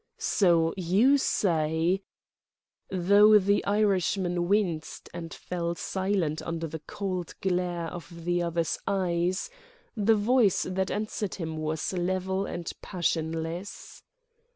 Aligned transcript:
"So 0.17 0.73
you 0.77 1.19
say..." 1.19 2.01
Though 2.89 3.37
the 3.37 3.63
Irishman 3.65 4.47
winced 4.47 5.11
and 5.13 5.31
fell 5.31 5.75
silent 5.75 6.41
under 6.41 6.65
the 6.65 6.79
cold 6.87 7.35
glare 7.39 7.85
of 7.85 8.25
the 8.25 8.41
other's 8.41 8.79
eyes, 8.87 9.51
the 9.95 10.15
voice 10.15 10.63
that 10.63 10.89
answered 10.89 11.35
him 11.35 11.55
was 11.55 11.93
level 11.93 12.47
and 12.47 12.73
passionless. 12.81 14.01